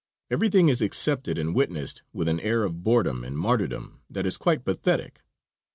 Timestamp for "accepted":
0.81-1.37